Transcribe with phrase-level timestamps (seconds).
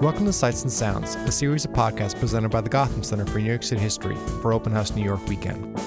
[0.00, 3.38] Welcome to Sights and Sounds, a series of podcasts presented by the Gotham Center for
[3.38, 5.78] New York City History for Open House New York weekend.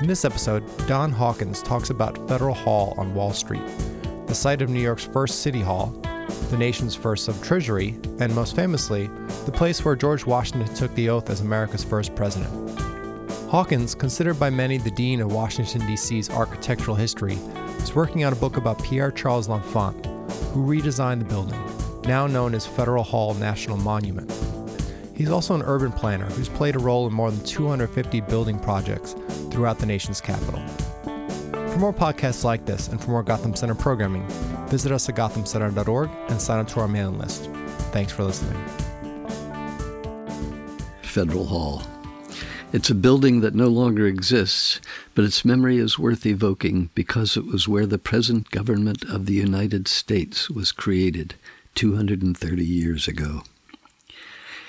[0.00, 3.60] In this episode, Don Hawkins talks about Federal Hall on Wall Street,
[4.26, 5.88] the site of New York's first City Hall,
[6.48, 9.08] the nation's first sub treasury, and most famously,
[9.44, 12.80] the place where George Washington took the oath as America's first president.
[13.50, 17.34] Hawkins, considered by many the dean of Washington, D.C.'s architectural history,
[17.82, 20.06] is working on a book about Pierre Charles L'Enfant,
[20.54, 21.62] who redesigned the building
[22.06, 24.30] now known as Federal Hall National Monument.
[25.14, 29.14] He's also an urban planner who's played a role in more than 250 building projects
[29.50, 30.60] throughout the nation's capital.
[31.72, 34.26] For more podcasts like this and for more Gotham Center programming,
[34.68, 37.50] visit us at gothamcenter.org and sign up to our mailing list.
[37.92, 38.60] Thanks for listening.
[41.02, 41.82] Federal Hall.
[42.72, 44.80] It's a building that no longer exists,
[45.14, 49.34] but its memory is worth evoking because it was where the present government of the
[49.34, 51.34] United States was created
[51.74, 53.42] 230 years ago.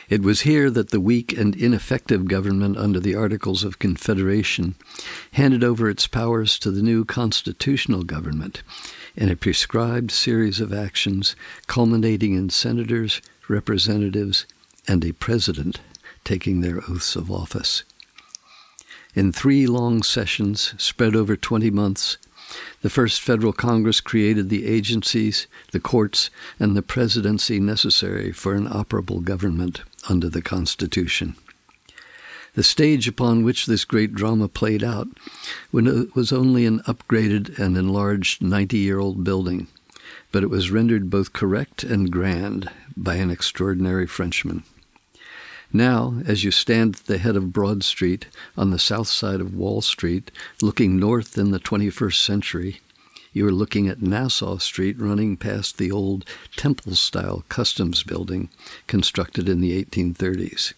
[0.10, 4.76] It was here that the weak and ineffective government under the Articles of Confederation
[5.32, 8.64] handed over its powers to the new constitutional government
[9.16, 11.36] in a prescribed series of actions
[11.68, 14.46] culminating in senators, representatives,
[14.88, 15.80] and a president
[16.24, 17.84] taking their oaths of office.
[19.16, 22.18] In three long sessions spread over 20 months,
[22.82, 26.30] the first federal Congress created the agencies, the courts,
[26.60, 31.36] and the presidency necessary for an operable government under the Constitution.
[32.56, 35.08] The stage upon which this great drama played out
[35.72, 39.68] was only an upgraded and enlarged 90 year old building,
[40.32, 44.64] but it was rendered both correct and grand by an extraordinary Frenchman.
[45.76, 49.56] Now, as you stand at the head of Broad Street on the south side of
[49.56, 50.30] Wall Street,
[50.62, 52.80] looking north in the 21st century,
[53.34, 58.50] you are looking at Nassau Street running past the old temple style customs building
[58.86, 60.74] constructed in the 1830s.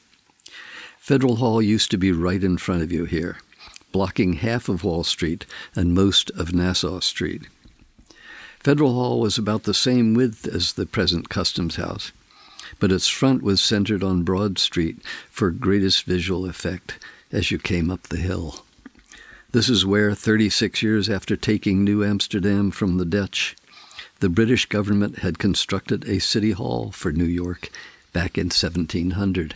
[0.98, 3.40] Federal Hall used to be right in front of you here,
[3.92, 5.46] blocking half of Wall Street
[5.76, 7.42] and most of Nassau Street.
[8.64, 12.14] Federal Hall was about the same width as the present Customs House
[12.80, 14.98] but its front was centered on Broad Street
[15.30, 17.00] for greatest visual effect
[17.32, 18.64] as you came up the hill.
[19.52, 23.56] This is where, 36 years after taking New Amsterdam from the Dutch,
[24.20, 27.70] the British government had constructed a city hall for New York
[28.12, 29.56] back in 1700.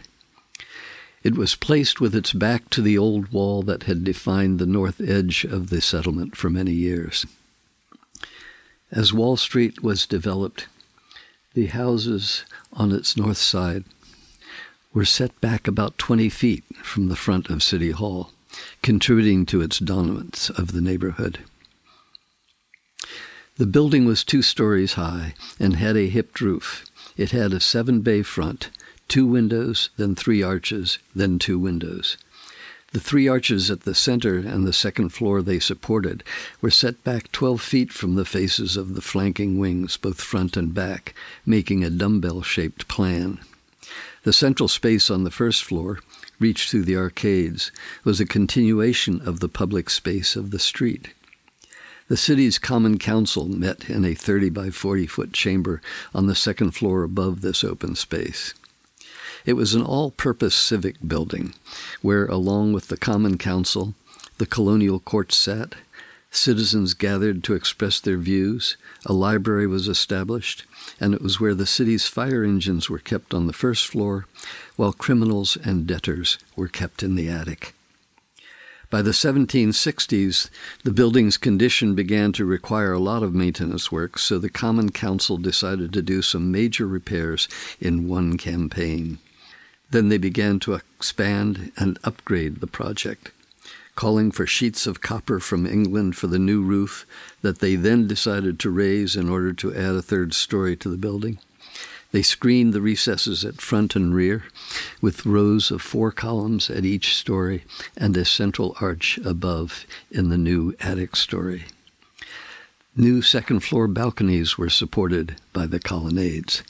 [1.22, 5.02] It was placed with its back to the old wall that had defined the north
[5.02, 7.26] edge of the settlement for many years.
[8.92, 10.68] As Wall Street was developed,
[11.54, 13.84] the houses on its north side
[14.94, 18.32] were set back about 20 feet from the front of City Hall,
[18.82, 21.40] contributing to its dominance of the neighborhood.
[23.58, 26.86] The building was two stories high and had a hipped roof.
[27.18, 28.70] It had a seven bay front,
[29.08, 32.16] two windows, then three arches, then two windows.
[32.92, 36.24] The three arches at the center and the second floor they supported
[36.60, 40.74] were set back 12 feet from the faces of the flanking wings, both front and
[40.74, 41.14] back,
[41.46, 43.40] making a dumbbell shaped plan.
[44.24, 46.00] The central space on the first floor,
[46.40, 47.72] reached through the arcades,
[48.04, 51.10] was a continuation of the public space of the street.
[52.08, 55.80] The city's Common Council met in a 30 by 40 foot chamber
[56.14, 58.56] on the second floor above this open space.
[59.46, 61.54] It was an all purpose civic building
[62.02, 63.94] where, along with the Common Council,
[64.38, 65.76] the colonial court sat,
[66.32, 70.66] citizens gathered to express their views, a library was established,
[71.00, 74.28] and it was where the city's fire engines were kept on the first floor,
[74.76, 77.74] while criminals and debtors were kept in the attic.
[78.90, 80.50] By the 1760s,
[80.84, 85.38] the building's condition began to require a lot of maintenance work, so the Common Council
[85.38, 87.48] decided to do some major repairs
[87.80, 89.20] in one campaign.
[89.92, 93.32] Then they began to expand and upgrade the project,
[93.96, 97.06] calling for sheets of copper from England for the new roof
[97.42, 100.98] that they then decided to raise in order to add a third story to the
[100.98, 101.40] building.
[102.12, 104.46] They screened the recesses at front and rear
[105.00, 107.64] with rows of four columns at each story
[107.96, 111.66] and a central arch above in the new attic story.
[112.96, 116.64] New second floor balconies were supported by the colonnades.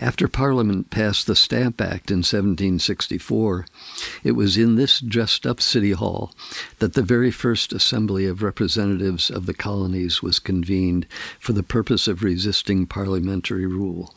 [0.00, 3.66] After Parliament passed the Stamp Act in 1764,
[4.22, 6.34] it was in this dressed up City Hall
[6.78, 11.06] that the very first Assembly of Representatives of the colonies was convened
[11.38, 14.12] for the purpose of resisting parliamentary rule.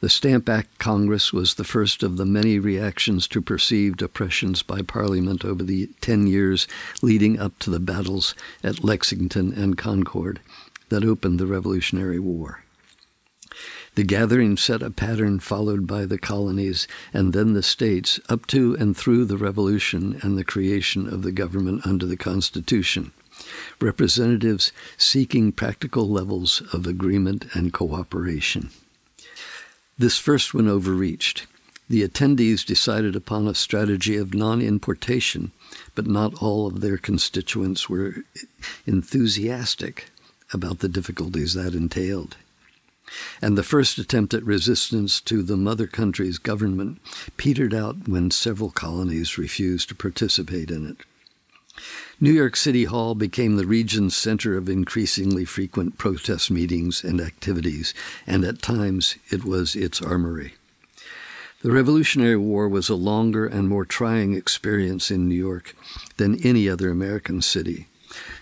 [0.00, 4.82] The Stamp Act Congress was the first of the many reactions to perceived oppressions by
[4.82, 6.66] Parliament over the ten years
[7.02, 8.34] leading up to the battles
[8.64, 10.40] at Lexington and Concord
[10.88, 12.64] that opened the Revolutionary War.
[13.94, 18.74] The gathering set a pattern followed by the colonies and then the states up to
[18.76, 23.12] and through the Revolution and the creation of the government under the Constitution.
[23.80, 28.70] Representatives seeking practical levels of agreement and cooperation.
[29.98, 31.46] This first one overreached.
[31.90, 35.52] The attendees decided upon a strategy of non importation,
[35.94, 38.24] but not all of their constituents were
[38.86, 40.10] enthusiastic
[40.54, 42.36] about the difficulties that entailed.
[43.40, 47.00] And the first attempt at resistance to the mother country's government
[47.36, 50.96] petered out when several colonies refused to participate in it.
[52.20, 57.94] New York City Hall became the region's center of increasingly frequent protest meetings and activities,
[58.26, 60.54] and at times it was its armory.
[61.62, 65.74] The Revolutionary War was a longer and more trying experience in New York
[66.16, 67.86] than any other American city,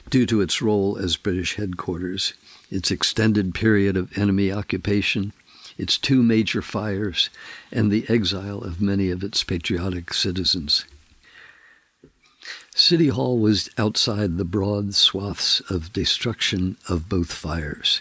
[0.08, 2.34] due to its role as British headquarters,
[2.70, 5.32] its extended period of enemy occupation,
[5.76, 7.30] its two major fires,
[7.72, 10.84] and the exile of many of its patriotic citizens.
[12.74, 18.00] City Hall was outside the broad swaths of destruction of both fires.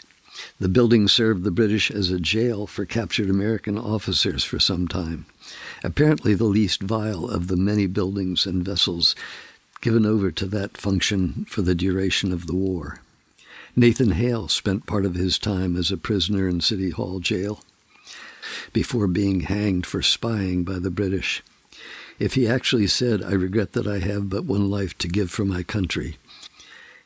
[0.60, 5.26] The building served the British as a jail for captured American officers for some time,
[5.84, 9.16] apparently the least vile of the many buildings and vessels
[9.82, 13.02] given over to that function for the duration of the war.
[13.80, 17.62] Nathan Hale spent part of his time as a prisoner in City Hall jail
[18.74, 21.42] before being hanged for spying by the British.
[22.20, 25.46] If he actually said, I regret that I have but one life to give for
[25.46, 26.18] my country,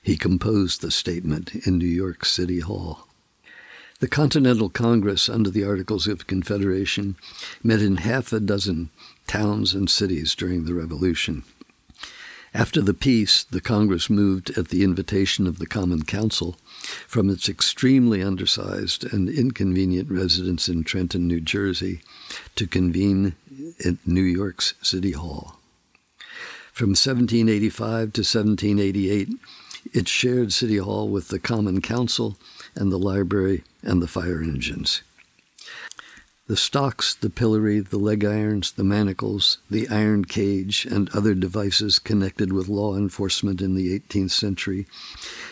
[0.02, 3.08] he composed the statement in New York City Hall.
[4.00, 7.18] The Continental Congress, under the Articles of Confederation,
[7.62, 8.90] met in half a dozen
[9.28, 11.44] towns and cities during the Revolution.
[12.56, 16.56] After the peace, the Congress moved at the invitation of the Common Council
[17.08, 22.02] from its extremely undersized and inconvenient residence in Trenton, New Jersey,
[22.56, 23.36] to convene
[23.86, 25.60] at New York's City Hall.
[26.72, 29.30] From 1785 to 1788,
[29.94, 32.38] it shared City Hall with the Common Council
[32.76, 35.04] and the library and the fire engines.
[36.46, 42.00] The stocks, the pillory, the leg irons, the manacles, the iron cage, and other devices
[42.00, 44.86] connected with law enforcement in the 18th century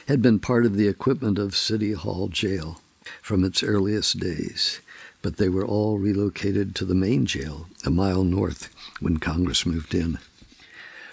[0.09, 2.81] had been part of the equipment of City Hall Jail
[3.21, 4.81] from its earliest days,
[5.21, 8.67] but they were all relocated to the main jail a mile north
[8.99, 10.19] when Congress moved in.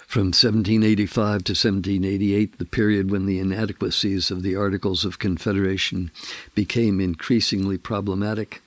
[0.05, 6.11] From 1785 to 1788, the period when the inadequacies of the Articles of Confederation
[6.53, 8.61] became increasingly problematic,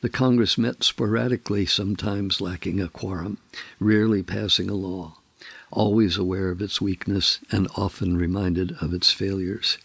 [0.00, 3.36] the Congress met sporadically, sometimes lacking a quorum,
[3.78, 5.18] rarely passing a law,
[5.70, 9.76] always aware of its weakness and often reminded of its failures.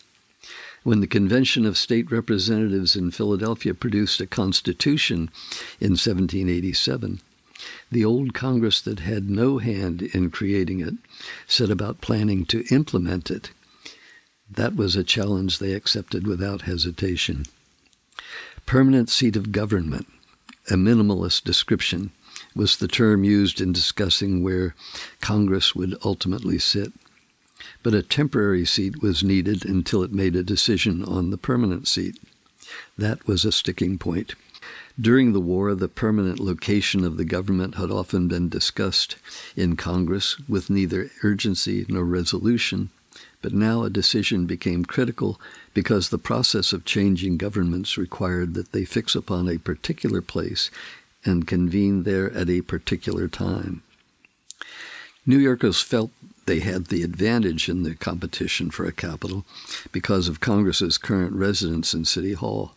[0.83, 5.29] When the Convention of State Representatives in Philadelphia produced a constitution
[5.81, 7.19] in 1787,
[7.91, 10.93] the old Congress that had no hand in creating it
[11.47, 13.51] set about planning to implement it.
[14.49, 17.45] That was a challenge they accepted without hesitation
[18.65, 20.07] permanent seat of government,
[20.69, 22.11] a minimalist description,
[22.55, 24.75] was the term used in discussing where
[25.21, 26.91] Congress would ultimately sit.
[27.83, 32.19] But a temporary seat was needed until it made a decision on the permanent seat.
[32.97, 34.35] That was a sticking point.
[34.99, 39.17] During the war, the permanent location of the government had often been discussed
[39.55, 42.89] in Congress with neither urgency nor resolution,
[43.45, 45.39] but now a decision became critical
[45.75, 50.71] because the process of changing governments required that they fix upon a particular place
[51.23, 53.83] and convene there at a particular time.
[55.27, 56.09] New Yorkers felt
[56.47, 59.45] they had the advantage in the competition for a capital
[59.91, 62.73] because of Congress's current residence in City Hall.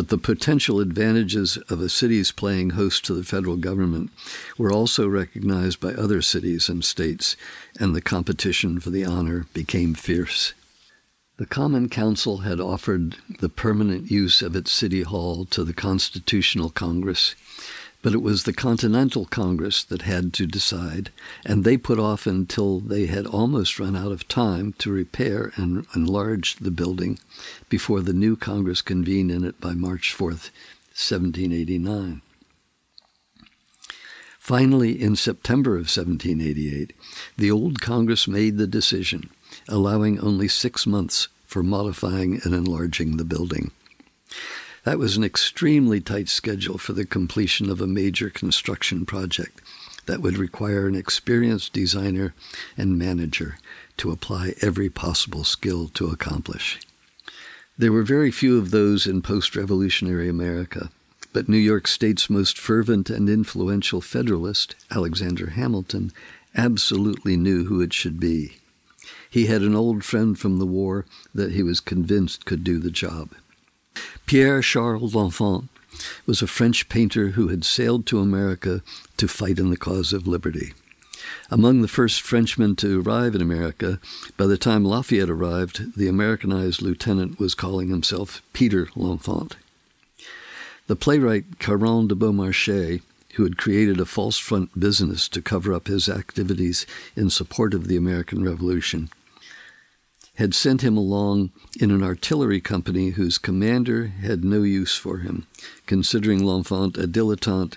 [0.00, 4.10] But the potential advantages of a city's playing host to the federal government
[4.56, 7.36] were also recognized by other cities and states,
[7.78, 10.54] and the competition for the honor became fierce.
[11.36, 16.70] The Common Council had offered the permanent use of its City Hall to the Constitutional
[16.70, 17.34] Congress,
[18.02, 21.10] but it was the Continental Congress that had to decide,
[21.44, 25.86] and they put off until they had almost run out of time to repair and
[25.94, 27.18] enlarge the building
[27.68, 30.50] before the new Congress convened in it by March 4th,
[30.96, 32.22] 1789.
[34.38, 36.94] Finally, in September of 1788,
[37.36, 39.30] the old Congress made the decision,
[39.68, 43.70] allowing only six months for modifying and enlarging the building.
[44.84, 49.60] That was an extremely tight schedule for the completion of a major construction project
[50.06, 52.34] that would require an experienced designer
[52.76, 53.58] and manager
[53.98, 56.80] to apply every possible skill to accomplish.
[57.76, 60.90] There were very few of those in post revolutionary America,
[61.32, 66.12] but New York State's most fervent and influential Federalist, Alexander Hamilton,
[66.56, 68.56] absolutely knew who it should be.
[69.28, 72.90] He had an old friend from the war that he was convinced could do the
[72.90, 73.30] job.
[74.26, 75.68] Pierre Charles L'Enfant
[76.26, 78.82] was a French painter who had sailed to America
[79.16, 80.72] to fight in the cause of liberty.
[81.50, 84.00] Among the first Frenchmen to arrive in America,
[84.36, 89.56] by the time Lafayette arrived, the Americanized lieutenant was calling himself Peter L'Enfant.
[90.86, 93.00] The playwright Caron de Beaumarchais,
[93.34, 97.86] who had created a false front business to cover up his activities in support of
[97.86, 99.10] the American Revolution,
[100.40, 105.46] had sent him along in an artillery company whose commander had no use for him,
[105.84, 107.76] considering L'Enfant a dilettante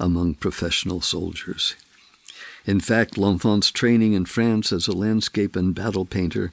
[0.00, 1.76] among professional soldiers.
[2.64, 6.50] In fact, L'Enfant's training in France as a landscape and battle painter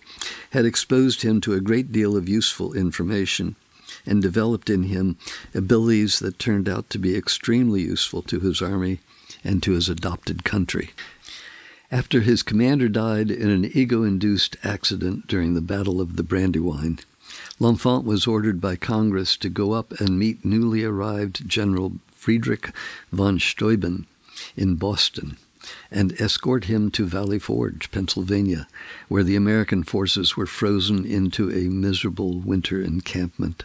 [0.50, 3.56] had exposed him to a great deal of useful information
[4.06, 5.16] and developed in him
[5.54, 9.00] abilities that turned out to be extremely useful to his army
[9.42, 10.90] and to his adopted country.
[11.92, 17.00] After his commander died in an ego induced accident during the Battle of the Brandywine,
[17.60, 22.72] L'Enfant was ordered by Congress to go up and meet newly arrived General Friedrich
[23.12, 24.08] von Steuben
[24.58, 25.38] in Boston
[25.92, 28.68] and escort him to Valley Forge, Pennsylvania,
[29.08, 33.64] where the American forces were frozen into a miserable winter encampment.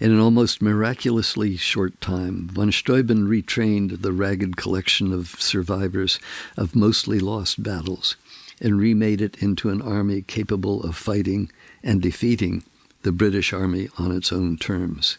[0.00, 6.20] In an almost miraculously short time, von Steuben retrained the ragged collection of survivors
[6.56, 8.16] of mostly lost battles
[8.60, 11.50] and remade it into an army capable of fighting
[11.82, 12.64] and defeating
[13.02, 15.16] the British Army on its own terms.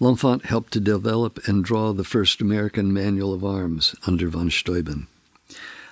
[0.00, 5.06] L'Enfant helped to develop and draw the first American manual of arms under von Steuben.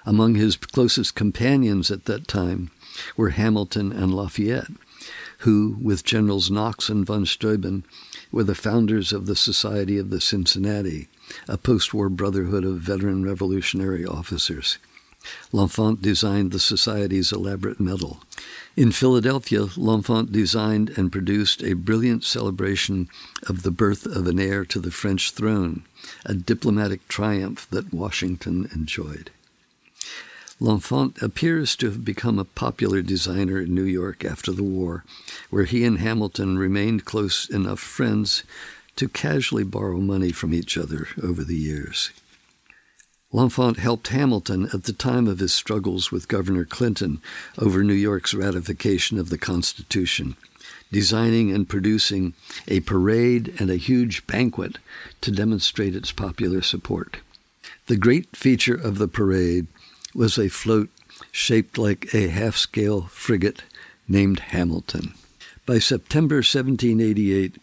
[0.04, 2.70] Among his closest companions at that time
[3.16, 4.72] were Hamilton and Lafayette,
[5.38, 7.84] who, with Generals Knox and von Steuben,
[8.30, 11.08] were the founders of the Society of the Cincinnati,
[11.48, 14.78] a post war brotherhood of veteran revolutionary officers.
[15.52, 18.20] L'Enfant designed the Society's elaborate medal.
[18.76, 23.08] In Philadelphia, L'Enfant designed and produced a brilliant celebration
[23.46, 25.84] of the birth of an heir to the French throne,
[26.24, 29.30] a diplomatic triumph that Washington enjoyed.
[30.62, 35.04] L'Enfant appears to have become a popular designer in New York after the war,
[35.50, 38.44] where he and Hamilton remained close enough friends
[38.94, 42.12] to casually borrow money from each other over the years.
[43.32, 47.20] L'Enfant helped Hamilton at the time of his struggles with Governor Clinton
[47.58, 50.36] over New York's ratification of the Constitution,
[50.92, 52.34] designing and producing
[52.68, 54.78] a parade and a huge banquet
[55.22, 57.16] to demonstrate its popular support.
[57.88, 59.66] The great feature of the parade
[60.14, 60.90] was a float
[61.30, 63.62] shaped like a half scale frigate
[64.08, 65.14] named Hamilton.
[65.64, 67.56] By September 1788,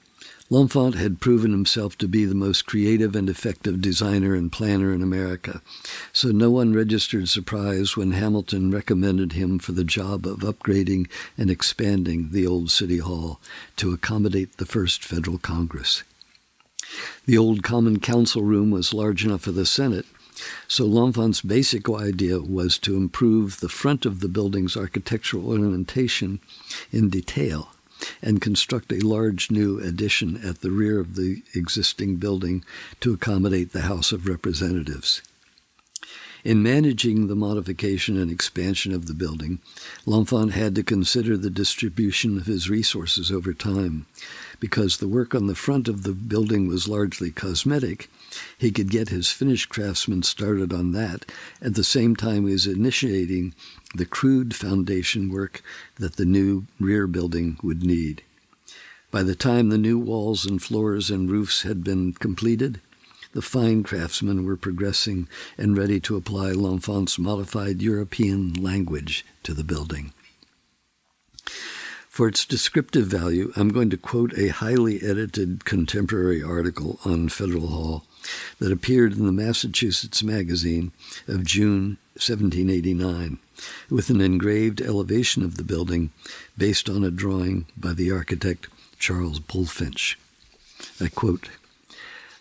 [0.51, 5.03] L'Enfant had proven himself to be the most creative and effective designer and planner in
[5.03, 5.61] America,
[6.11, 11.51] so no one registered surprise when Hamilton recommended him for the job of upgrading and
[11.51, 13.39] expanding the old City Hall
[13.75, 16.03] to accommodate the first federal Congress.
[17.27, 20.07] The old Common Council room was large enough for the Senate,
[20.67, 26.39] so L'Enfant's basic idea was to improve the front of the building's architectural ornamentation
[26.91, 27.71] in detail
[28.21, 32.63] and construct a large new addition at the rear of the existing building
[33.01, 35.21] to accommodate the House of Representatives.
[36.45, 39.59] In managing the modification and expansion of the building,
[40.05, 44.05] L'Enfant had to consider the distribution of his resources over time.
[44.61, 48.09] Because the work on the front of the building was largely cosmetic,
[48.57, 51.25] he could get his finished craftsmen started on that
[51.61, 53.53] at the same time he was initiating
[53.95, 55.61] the crude foundation work
[55.95, 58.21] that the new rear building would need.
[59.11, 62.79] By the time the new walls and floors and roofs had been completed,
[63.33, 69.63] the fine craftsmen were progressing and ready to apply L'Enfant's modified European language to the
[69.63, 70.13] building.
[72.07, 77.67] For its descriptive value, I'm going to quote a highly edited contemporary article on Federal
[77.67, 78.03] Hall
[78.59, 80.91] that appeared in the Massachusetts Magazine
[81.27, 83.39] of June 1789,
[83.89, 86.11] with an engraved elevation of the building
[86.57, 90.15] based on a drawing by the architect Charles Bulfinch.
[91.01, 91.49] I quote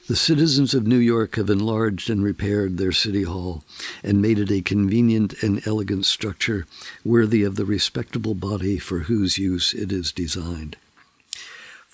[0.09, 3.63] the citizens of New York have enlarged and repaired their city hall
[4.03, 6.67] and made it a convenient and elegant structure
[7.05, 10.79] worthy of the respectable body for whose use it is designed.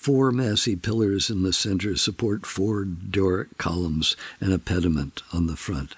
[0.05, 5.55] Four massy pillars in the center support four Doric columns and a pediment on the
[5.55, 5.95] front.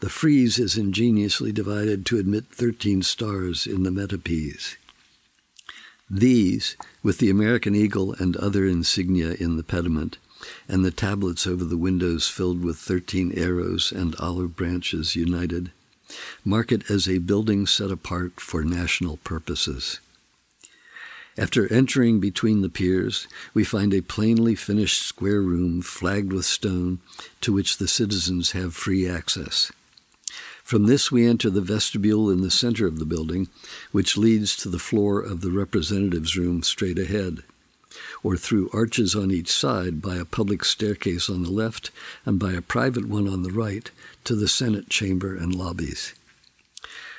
[0.00, 4.74] The frieze is ingeniously divided to admit 13 stars in the metopes.
[6.10, 10.18] These, with the American eagle and other insignia in the pediment,
[10.66, 15.70] and the tablets over the windows filled with thirteen arrows and olive branches united,
[16.44, 20.00] mark it as a building set apart for national purposes.
[21.36, 27.00] After entering between the piers, we find a plainly finished square room flagged with stone
[27.40, 29.72] to which the citizens have free access.
[30.62, 33.48] From this, we enter the vestibule in the center of the building,
[33.90, 37.42] which leads to the floor of the representatives' room straight ahead,
[38.22, 41.90] or through arches on each side by a public staircase on the left
[42.24, 43.90] and by a private one on the right
[44.22, 46.14] to the Senate chamber and lobbies.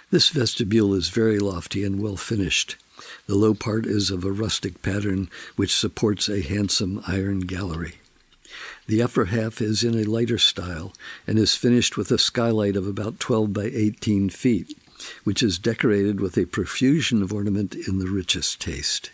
[0.09, 2.77] This vestibule is very lofty and well finished.
[3.27, 7.95] The low part is of a rustic pattern which supports a handsome iron gallery.
[8.87, 10.93] The upper half is in a lighter style
[11.25, 14.77] and is finished with a skylight of about 12 by 18 feet,
[15.23, 19.11] which is decorated with a profusion of ornament in the richest taste.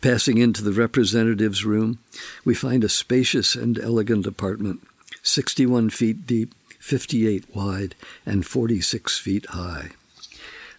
[0.00, 1.98] Passing into the representatives' room,
[2.44, 4.86] we find a spacious and elegant apartment,
[5.22, 7.94] 61 feet deep, 58 wide,
[8.26, 9.90] and 46 feet high.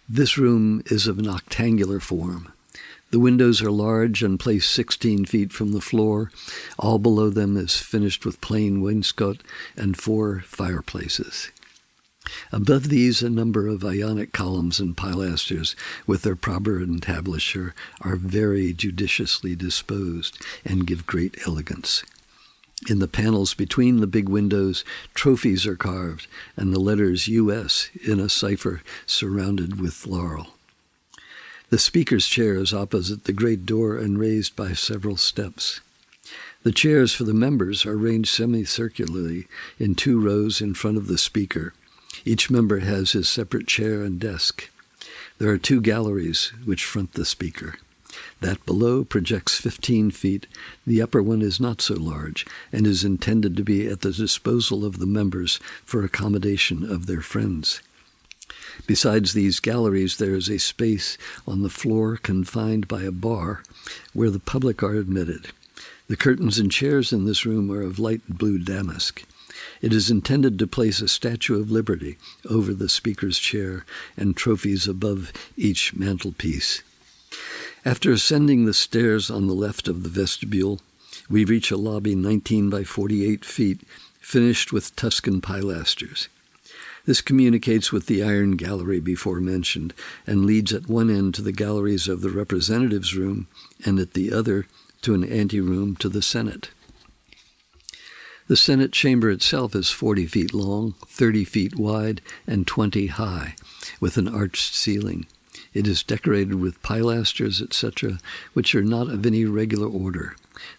[0.08, 2.52] This room is of an octangular form.
[3.10, 6.30] The windows are large and placed 16 feet from the floor.
[6.78, 9.40] All below them is finished with plain wainscot
[9.76, 11.50] and four fireplaces.
[12.52, 15.74] Above these, a number of Ionic columns and pilasters,
[16.06, 22.04] with their proper entablature, are very judiciously disposed and give great elegance.
[22.88, 27.88] In the panels between the big windows, trophies are carved, and the letters U.S.
[28.04, 30.48] in a cipher surrounded with laurel.
[31.70, 35.80] The speaker's chair is opposite the great door and raised by several steps.
[36.62, 41.18] The chairs for the members are ranged semicircularly in two rows in front of the
[41.18, 41.72] speaker.
[42.24, 44.68] Each member has his separate chair and desk.
[45.38, 47.78] There are two galleries which front the speaker.
[48.40, 50.46] That below projects 15 feet.
[50.86, 54.84] The upper one is not so large and is intended to be at the disposal
[54.84, 57.82] of the members for accommodation of their friends.
[58.86, 63.62] Besides these galleries, there is a space on the floor confined by a bar
[64.12, 65.48] where the public are admitted.
[66.08, 69.24] The curtains and chairs in this room are of light blue damask.
[69.80, 73.84] It is intended to place a Statue of Liberty over the Speaker's chair
[74.16, 76.82] and trophies above each mantelpiece.
[77.86, 80.80] After ascending the stairs on the left of the vestibule,
[81.30, 83.82] we reach a lobby 19 by 48 feet,
[84.18, 86.26] finished with Tuscan pilasters.
[87.04, 89.94] This communicates with the iron gallery before mentioned
[90.26, 93.46] and leads at one end to the galleries of the representatives' room
[93.84, 94.66] and at the other
[95.02, 96.70] to an anteroom to the Senate.
[98.48, 103.54] The Senate chamber itself is 40 feet long, 30 feet wide, and 20 high,
[104.00, 105.26] with an arched ceiling.
[105.76, 108.18] It is decorated with pilasters, etc.,
[108.54, 110.34] which are not of any regular order.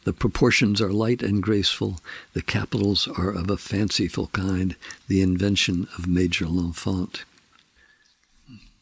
[0.05, 1.99] The proportions are light and graceful.
[2.33, 4.75] The capitals are of a fanciful kind,
[5.07, 7.25] the invention of Major L'Enfant.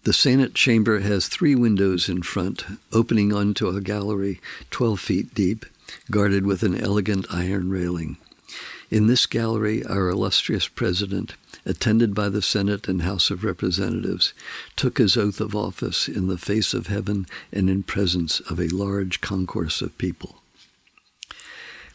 [0.03, 4.39] The Senate chamber has three windows in front, opening onto a gallery
[4.71, 5.65] 12 feet deep,
[6.09, 8.15] guarded with an elegant iron railing.
[8.91, 14.33] In this gallery, our illustrious president, attended by the Senate and House of Representatives,
[14.75, 18.67] took his oath of office in the face of heaven and in presence of a
[18.67, 20.35] large concourse of people.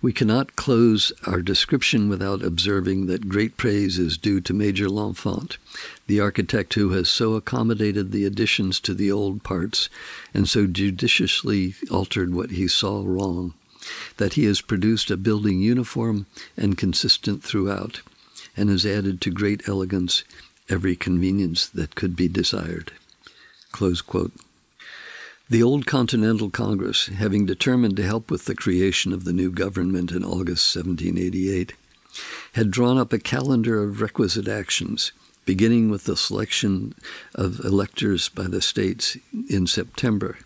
[0.03, 5.59] We cannot close our description without observing that great praise is due to Major L'Enfant,
[6.07, 9.91] the architect who has so accommodated the additions to the old parts
[10.33, 13.53] and so judiciously altered what he saw wrong,
[14.17, 16.27] that he has produced a building uniform
[16.57, 18.01] and consistent throughout,
[18.57, 20.25] and has added to great elegance
[20.69, 22.93] every convenience that could be desired.
[25.49, 30.13] The old Continental Congress, having determined to help with the creation of the new government
[30.13, 31.73] in August 1788,
[32.53, 35.13] had drawn up a calendar of requisite actions,
[35.45, 36.95] beginning with the selection
[37.35, 39.17] of electors by the states
[39.49, 40.39] in September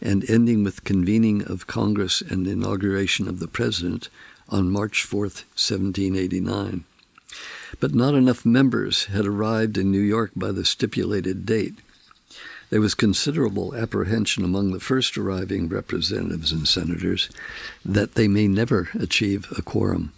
[0.00, 4.08] and ending with convening of Congress and inauguration of the President
[4.48, 6.84] on March 4, 1789
[7.80, 11.74] but not enough members had arrived in New York by the stipulated date.
[12.70, 17.28] There was considerable apprehension among the first arriving representatives and senators
[17.84, 20.12] that they may never achieve a quorum,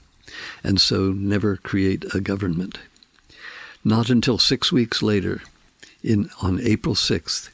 [0.62, 2.78] and so never create a government.
[3.84, 5.42] Not until six weeks later,
[6.02, 7.50] in, on April 6th,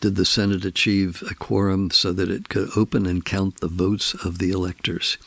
[0.00, 4.14] did the Senate achieve a quorum so that it could open and count the votes
[4.24, 5.18] of the electors.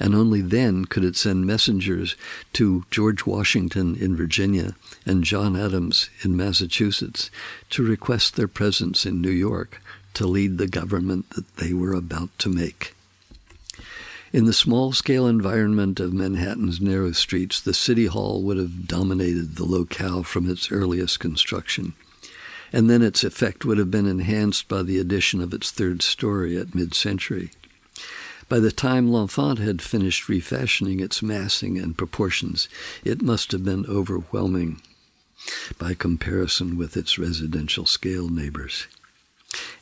[0.00, 2.16] And only then could it send messengers
[2.54, 7.30] to George Washington in Virginia and John Adams in Massachusetts
[7.70, 9.82] to request their presence in New York
[10.14, 12.94] to lead the government that they were about to make.
[14.30, 19.56] In the small scale environment of Manhattan's narrow streets, the City Hall would have dominated
[19.56, 21.94] the locale from its earliest construction.
[22.72, 26.56] And then its effect would have been enhanced by the addition of its third story
[26.56, 27.50] at mid century.
[28.48, 32.68] By the time L'Enfant had finished refashioning its massing and proportions,
[33.04, 34.80] it must have been overwhelming
[35.78, 38.86] by comparison with its residential scale neighbors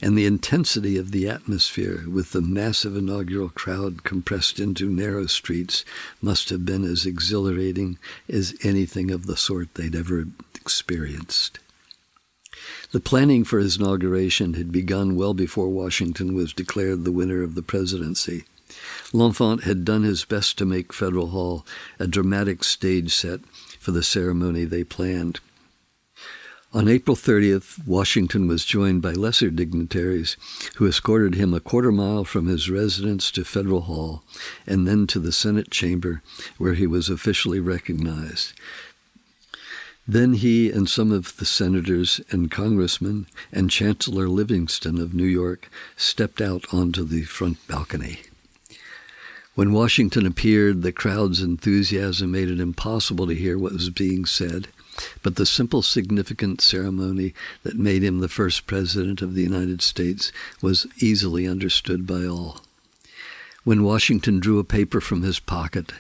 [0.01, 5.85] and the intensity of the atmosphere with the massive inaugural crowd compressed into narrow streets
[6.23, 11.59] must have been as exhilarating as anything of the sort they'd ever experienced.
[12.93, 17.55] The planning for his inauguration had begun well before Washington was declared the winner of
[17.55, 18.45] the presidency.
[19.13, 21.65] L'Enfant had done his best to make Federal Hall
[21.99, 23.41] a dramatic stage set
[23.79, 25.41] for the ceremony they planned.
[26.77, 30.37] On April 30th, Washington was joined by lesser dignitaries
[30.75, 34.23] who escorted him a quarter mile from his residence to Federal Hall
[34.67, 36.21] and then to the Senate chamber
[36.59, 38.53] where he was officially recognized.
[40.09, 45.69] Then he and some of the senators and congressmen and Chancellor Livingston of New York
[45.97, 48.21] stepped out onto the front balcony.
[49.57, 54.69] When Washington appeared, the crowd's enthusiasm made it impossible to hear what was being said.
[55.23, 60.31] But the simple, significant ceremony that made him the first president of the United States
[60.63, 62.63] was easily understood by all.
[63.65, 65.93] When Washington drew a paper from his pocket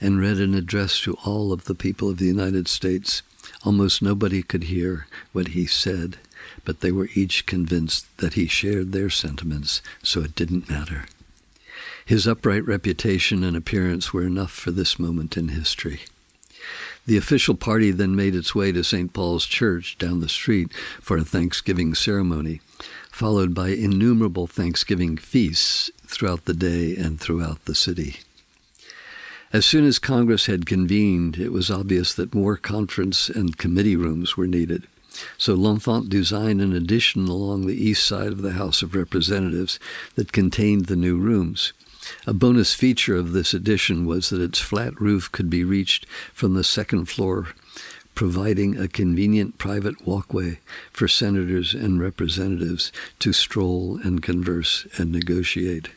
[0.00, 3.22] and read an address to all of the people of the United States,
[3.64, 6.18] almost nobody could hear what he said,
[6.64, 11.06] but they were each convinced that he shared their sentiments, so it didn't matter.
[12.04, 16.02] His upright reputation and appearance were enough for this moment in history.
[17.06, 19.12] The official party then made its way to St.
[19.12, 22.60] Paul's Church down the street for a Thanksgiving ceremony,
[23.10, 28.20] followed by innumerable Thanksgiving feasts throughout the day and throughout the city.
[29.54, 34.36] As soon as Congress had convened, it was obvious that more conference and committee rooms
[34.36, 34.88] were needed.
[35.38, 39.78] So L'Enfant designed an addition along the east side of the House of Representatives
[40.16, 41.72] that contained the new rooms.
[42.26, 46.54] A bonus feature of this addition was that its flat roof could be reached from
[46.54, 47.50] the second floor,
[48.16, 50.58] providing a convenient private walkway
[50.90, 52.90] for senators and representatives
[53.20, 55.90] to stroll and converse and negotiate.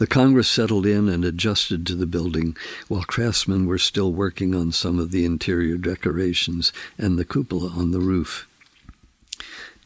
[0.00, 2.56] The Congress settled in and adjusted to the building
[2.88, 7.90] while craftsmen were still working on some of the interior decorations and the cupola on
[7.90, 8.48] the roof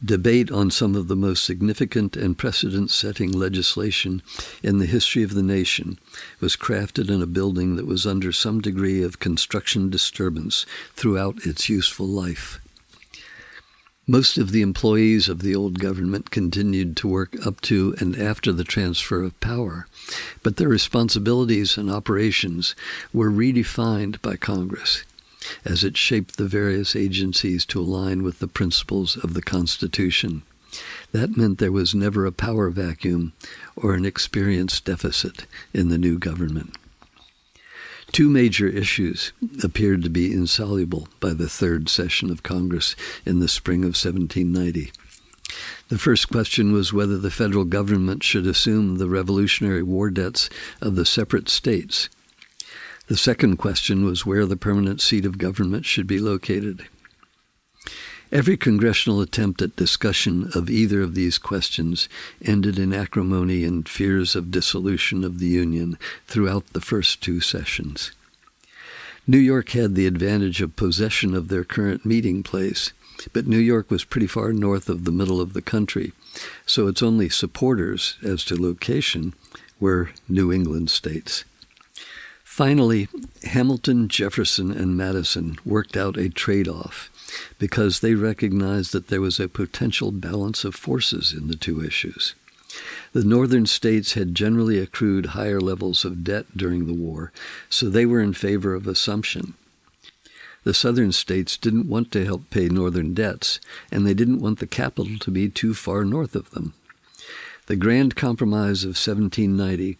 [0.03, 4.21] debate on some of the most significant and precedent setting legislation
[4.63, 5.99] in the history of the nation
[6.39, 11.67] was crafted in a building that was under some degree of construction disturbance throughout its
[11.67, 12.61] useful life.
[14.07, 18.51] Most of the employees of the old government continued to work up to and after
[18.51, 19.87] the transfer of power,
[20.43, 22.75] but their responsibilities and operations
[23.11, 25.03] were redefined by Congress
[25.63, 30.43] as it shaped the various agencies to align with the principles of the Constitution.
[31.11, 33.33] That meant there was never a power vacuum
[33.75, 36.75] or an experience deficit in the new government.
[38.15, 43.49] Two major issues appeared to be insoluble by the third session of Congress in the
[43.49, 44.93] spring of 1790.
[45.89, 50.49] The first question was whether the federal government should assume the Revolutionary War debts
[50.79, 52.07] of the separate states
[53.07, 56.87] the second question was where the permanent seat of government should be located.
[58.31, 62.09] Every congressional attempt at discussion of either of these questions
[62.43, 68.11] ended in acrimony and fears of dissolution of the Union throughout the first two sessions.
[69.27, 72.93] New York had the advantage of possession of their current meeting place,
[73.31, 76.11] but New York was pretty far north of the middle of the country,
[76.65, 79.33] so its only supporters as to location
[79.79, 81.43] were New England states.
[82.43, 83.07] Finally,
[83.43, 87.09] Hamilton, Jefferson, and Madison worked out a trade off
[87.57, 92.35] because they recognized that there was a potential balance of forces in the two issues.
[93.13, 97.31] The northern states had generally accrued higher levels of debt during the war,
[97.69, 99.53] so they were in favor of assumption.
[100.65, 103.59] The southern states didn't want to help pay northern debts,
[103.91, 106.73] and they didn't want the capital to be too far north of them.
[107.67, 109.97] The Grand Compromise of 1790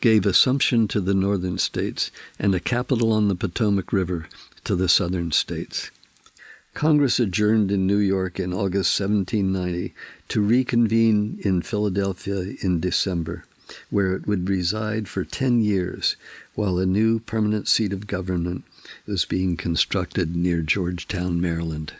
[0.00, 4.28] gave Assumption to the northern states and a capital on the Potomac River
[4.64, 5.90] to the southern states.
[6.74, 9.94] Congress adjourned in New York in August 1790
[10.28, 13.44] to reconvene in Philadelphia in December,
[13.90, 16.16] where it would reside for 10 years
[16.56, 18.64] while a new permanent seat of government
[19.06, 21.94] was being constructed near Georgetown, Maryland.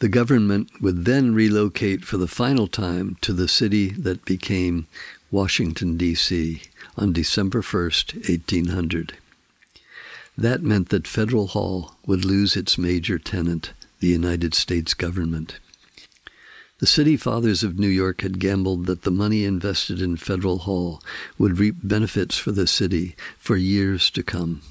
[0.00, 4.86] The government would then relocate for the final time to the city that became
[5.30, 6.62] Washington, D.C.
[6.96, 9.14] on December 1st, 1800.
[10.40, 15.60] That meant that Federal Hall would lose its major tenant, the United States government.
[16.78, 21.02] The city fathers of New York had gambled that the money invested in Federal Hall
[21.36, 24.62] would reap benefits for the city for years to come.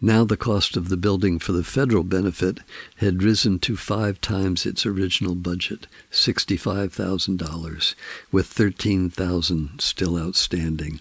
[0.00, 2.58] Now the cost of the building for the federal benefit
[2.96, 7.94] had risen to five times its original budget, $65,000,
[8.32, 10.98] with 13,000 still outstanding.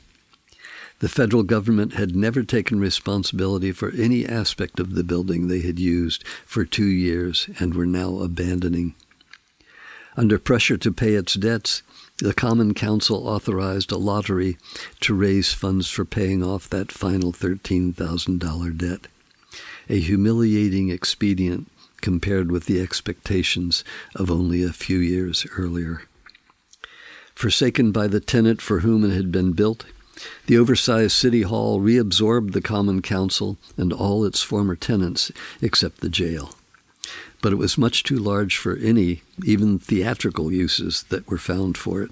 [0.99, 5.77] The federal government had never taken responsibility for any aspect of the building they had
[5.77, 8.95] used for two years and were now abandoning.
[10.17, 11.83] Under pressure to pay its debts,
[12.19, 14.57] the Common Council authorized a lottery
[15.01, 19.07] to raise funds for paying off that final $13,000 debt.
[19.89, 23.83] A humiliating expedient compared with the expectations
[24.15, 26.03] of only a few years earlier.
[27.35, 29.83] Forsaken by the tenant for whom it had been built,
[30.47, 36.09] the oversized City Hall reabsorbed the Common Council and all its former tenants except the
[36.09, 36.53] jail
[37.45, 42.01] but it was much too large for any, even theatrical uses that were found for
[42.01, 42.09] it.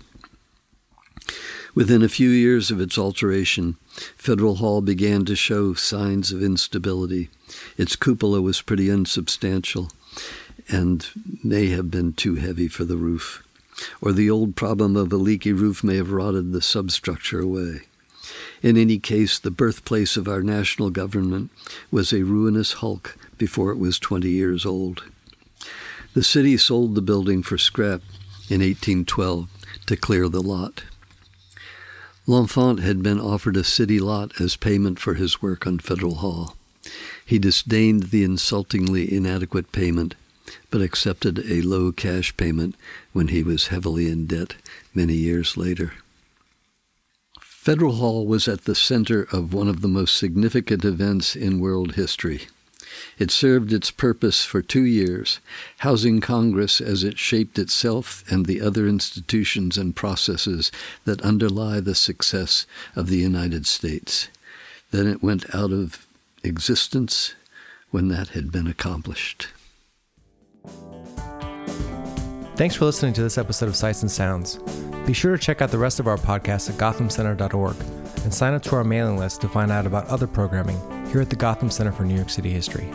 [1.74, 3.78] Within a few years of its alteration,
[4.16, 7.30] Federal Hall began to show signs of instability.
[7.80, 9.89] Its cupola was pretty unsubstantial
[10.70, 11.10] and
[11.44, 13.44] may have been too heavy for the roof.
[14.02, 17.82] Or the old problem of a leaky roof may have rotted the substructure away.
[18.63, 21.52] In any case, the birthplace of our national government
[21.91, 25.04] was a ruinous hulk before it was 20 years old.
[26.13, 28.02] The city sold the building for scrap
[28.49, 29.49] in 1812
[29.88, 30.84] to clear the lot.
[32.26, 36.56] L'Enfant had been offered a city lot as payment for his work on Federal Hall.
[37.26, 40.15] He disdained the insultingly inadequate payment,
[40.71, 42.76] but accepted a low cash payment
[43.12, 44.56] when he was heavily in debt
[44.93, 45.93] many years later.
[47.63, 51.93] Federal Hall was at the center of one of the most significant events in world
[51.93, 52.47] history.
[53.17, 55.39] It served its purpose for two years,
[55.78, 60.73] housing Congress as it shaped itself and the other institutions and processes
[61.06, 62.65] that underlie the success
[62.97, 64.28] of the United States.
[64.91, 66.06] Then it went out of
[66.43, 67.34] existence
[67.91, 69.47] when that had been accomplished.
[72.58, 74.60] Thanks for listening to this episode of Sights and Sounds.
[75.06, 77.76] Be sure to check out the rest of our podcasts at gothamcenter.org
[78.24, 81.30] and sign up to our mailing list to find out about other programming here at
[81.30, 82.89] the Gotham Center for New York City History.